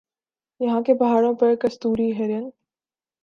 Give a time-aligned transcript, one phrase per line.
[0.59, 2.49] یہاں کے پہاڑوں پر کستوری ہرن